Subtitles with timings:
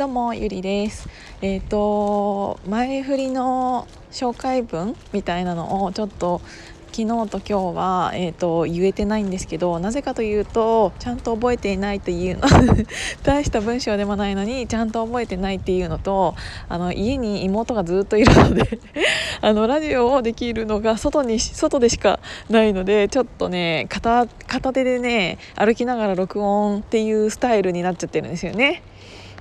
[0.00, 1.10] どうもゆりです
[1.42, 6.40] えっ、ー、と前振りの紹介文みたいなのをちょっと
[6.86, 12.48] 昨日と今日は、えーと、言えてないんですけどなぜかというとちゃんと覚えていないというの
[13.24, 16.34] 大した文章でもないのにちゃんと覚えてないっていうのと
[16.70, 18.78] あの家に妹がずっといるので
[19.42, 24.26] あのラジオをできるのが外に外でしかないのでちょっとね片
[24.72, 28.82] 手でね歩きながら録音っていうスタイルになっちゃってるんですよね。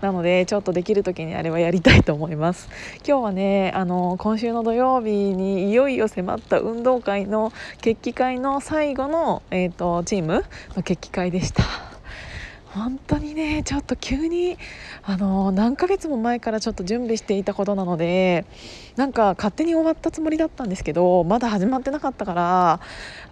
[0.02, 2.70] なのでちょっとできる時にあれはやりたいと思います。
[3.08, 7.52] 今日はねあの今週の土曜日にいよいよ迫った運動会の
[7.82, 11.89] 決起会の最後の、えーと、チームの決起会でした。
[12.74, 14.58] 本当にねちょっと急に
[15.04, 18.46] あの何ヶ月も前からちょっと準備していたことなので
[18.96, 22.80] なんか勝手に終わったつもりだったんですけどまだ始まってなかったから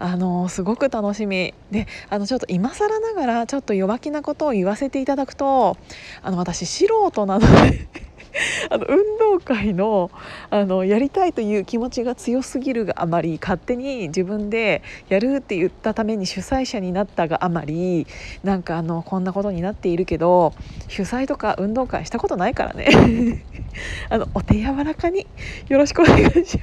[0.00, 1.54] あのすごく楽しみ。
[1.70, 5.76] であのちょっと今更ながらちょっと弱気なことを言わせていただくと
[6.22, 7.88] あの私素人なので
[8.70, 10.10] あの運動会の
[10.50, 18.06] あのやりたいという気持ちが強すぎるがあまり勝手に自分でやるって言ったために主催者になったがあまり
[18.44, 20.52] なんかあのこんなことになっているけど
[20.88, 23.44] 主催とか運動会したことないからね。
[24.10, 25.26] あのお手柔らかに
[25.68, 26.58] よろしくお願いします。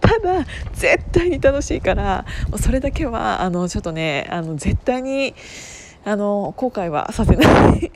[0.00, 5.34] ただ絶対に楽しいからもうそれだけはあのちょっとねあの絶対に
[6.04, 7.90] あの後悔はさせない。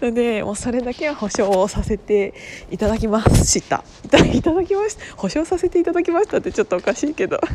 [0.00, 2.34] のでもうそれだけは保証をさせて
[2.70, 3.84] いただきました。
[4.32, 5.16] いただきました。
[5.16, 7.40] 保証させていただきましたってちょっとおかしいけど。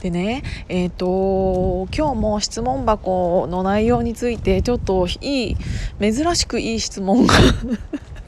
[0.00, 5.56] でねえっ、ー、と今日も質問箱の内容についてちょっといい
[6.00, 7.34] 珍しくいい質問が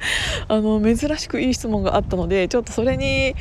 [0.48, 3.34] あの珍しくいい質問があったのでちょっとそれに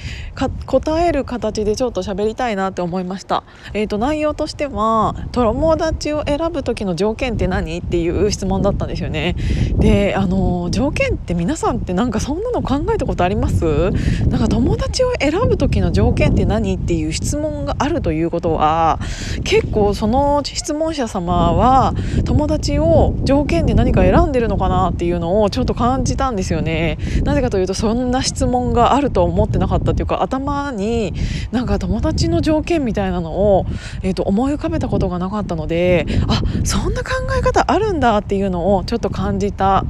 [0.65, 3.43] 答える形でちょっと喋りたいなって思いました。
[3.73, 9.35] えーと、内容としては友達を選ぶ時の条件って何っていう質問だったんですよね。
[9.77, 13.91] であの条件って皆さんってなんかそんなの考えたことあります？
[14.27, 18.99] なんか友達を選ぶ時の条件って何っていう質問があるということは
[19.43, 21.93] 結構その質問者様は
[22.25, 26.97] 友達を条件で何か選んでるのかなっていうのをちょっと感じたんですよよね。
[27.23, 31.13] なぜかというとそんな質問があると思ってなかったというか頭に
[31.51, 33.65] なんか友達の条件みたいなのを、
[34.01, 39.85] えー、と思い浮かべたことがなかったのであそんな考え方あるんだっていうのをちょっと感じた。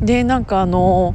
[0.00, 1.14] でなんかあの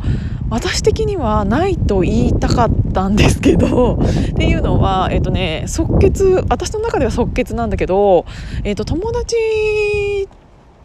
[0.50, 8.26] 私的にはないと言いたかったんですけどっていうのは、えーとね、即決私の中では即決なんだけど、
[8.64, 9.36] えーと友達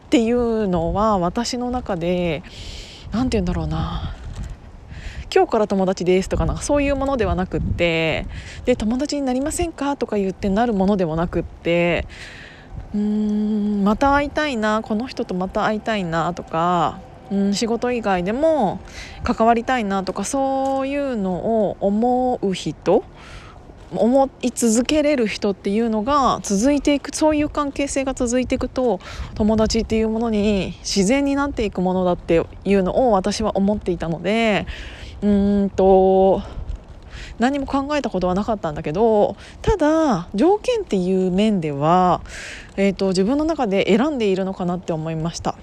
[0.08, 2.42] っていうのは私の中で
[3.12, 4.14] 何て言うんだろうな。
[5.34, 8.26] 今日から友達ですとかなんかそういうものではなくって
[8.64, 12.06] で友達になりませんかとか言ってなるものでもなくって
[12.94, 18.80] うーんまた会いたいなこの人とまた会いたいなとかうん仕事以外でも
[19.22, 21.34] 関わりたいなとかそういうの
[21.68, 23.04] を思う人
[23.92, 29.00] 思い続けれる人っていうのが続いていくそういう関係性が続いていくと
[29.34, 34.66] 友達っていうものに自然になっていくものだっていうのを私は思っていたので
[35.22, 36.42] うんと
[37.38, 42.20] 何も考えたことはなかったんだけどただ条件っていう面では、
[42.76, 45.56] えーと、自分の中で選んでいるのかなって思いました。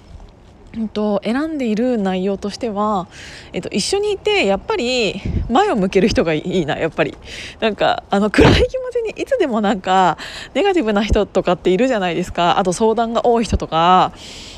[0.88, 3.08] と選んでいる内容としては、
[3.52, 5.20] えっと、一緒にいてやっぱり
[5.50, 7.16] 前を向ける人がいいなやっぱり。
[7.60, 10.18] なんかあの暗い気持ちにいつでもなんか
[10.54, 12.58] ネガティブな人とかっているじゃないですか。
[12.58, 14.12] あと相談が多い人とか。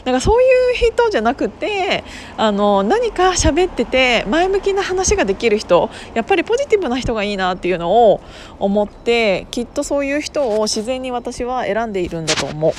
[0.05, 2.03] なんかそういう人じゃなくて
[2.39, 8.21] あの何か喋ってて前向きな話ができる人やっぱりポジティブな人がいいなっていうのを
[8.59, 12.73] 思ってきっとそういう人を自然に私は選んでいるんだと思う。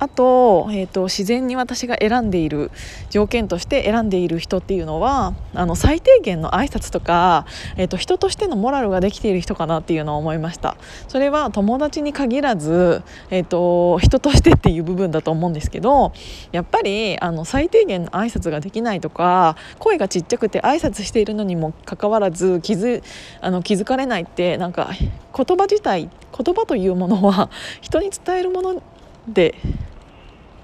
[0.00, 2.70] あと,、えーと、自然に私が選んでいる
[3.10, 7.46] 条件として選んでいる人っていうのはあの最低限の挨拶とか、
[7.76, 10.76] えーと、人としてのモラルができている人かなっていうのを思いました。
[11.06, 16.12] それは友達に限らず、えーと、人としてっていう部分だと思うんですけど
[16.50, 23.02] やっぱりあの最低限の挨拶ができないとか声がちっちゃくて挨拶しているのにもかかわらず気づ
[23.40, 24.90] あの気づかれないってなんか
[25.36, 28.82] 言葉自体言葉というものは人に伝えるもの
[29.28, 29.54] で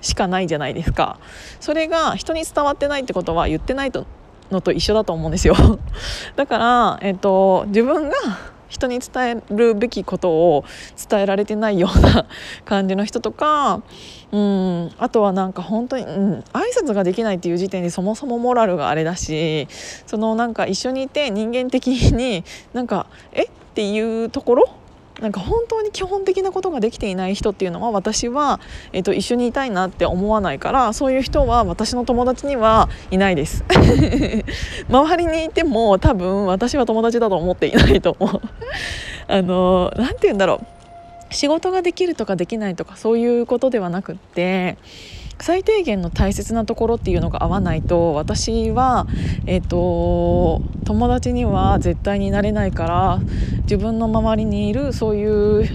[0.07, 1.19] しかないじゃないですか。
[1.61, 4.07] それが人に伝わってないってことは言ってないと
[4.51, 5.55] のと一緒だと思うんですよ。
[6.37, 8.15] だから、えっと、自分が
[8.69, 10.65] 人に伝えるべきことを
[11.09, 12.27] 伝えられてないような
[12.65, 13.81] 感じの人とか
[14.33, 19.69] うんあとはなんか本当に、うん、挨拶ができないっていう時点でそもそもモラルがあれだし
[20.07, 23.45] そのなんか一緒にいて人間的になんかえ？
[23.45, 24.69] っていうところ
[25.21, 28.61] なんか本当に基本的なことができていない人っていうのは私は、
[28.93, 33.65] えー、と一緒にいたいなって思わないからそういう人は私の友達にはいないです。
[34.89, 38.41] 周りにいても多分私は友達だと思っていないと思う。
[39.29, 40.67] あの何て言うんだろう。
[41.31, 44.77] 仕事ができるとかできないとかそういうことではなくって
[45.41, 49.07] 最低限の大切なところっていうのが合わないと私は、
[49.47, 53.21] えーと、友達には絶対になれないから
[53.63, 55.69] 自分の周りにいるそういう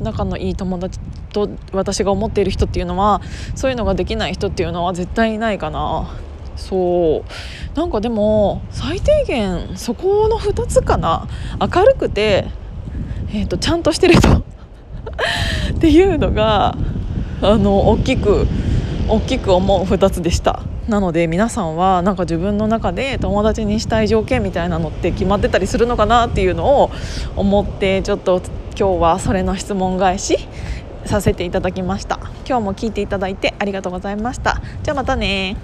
[0.00, 0.98] 仲のいい友達
[1.32, 3.20] と私が思っている人っていうのは
[3.54, 6.08] そういうのができない人っていうのは絶対いないかな。
[6.56, 7.24] そ
[7.74, 11.28] うなんかでも最低限そこの2つかな
[11.60, 12.48] 明るくて、
[13.30, 14.42] えーと、ちゃんとしてる人 っ
[15.78, 16.76] ていうのが
[17.40, 18.48] あの大きく
[19.08, 20.60] 大きく思う2つでした。
[20.86, 26.90] なので皆さんはなんか自分の中で友達にしたい条件みたいなのって決まってたりするのかなっていうのを
[27.36, 28.40] 思ってちょっと
[28.78, 30.38] 今日はそれの質問返し
[31.04, 32.18] させていただきました。
[32.46, 34.60] 今日も聞いていただいてありがとうございました。
[34.82, 35.56] じゃあまたね